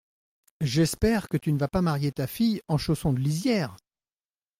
J’espère 0.61 1.29
que 1.29 1.37
tu 1.37 1.53
ne 1.53 1.59
vas 1.59 1.67
pas 1.67 1.83
marier 1.83 2.11
ta 2.11 2.25
fille 2.25 2.63
en 2.67 2.79
chaussons 2.79 3.13
de 3.13 3.19
lisière? 3.19 3.77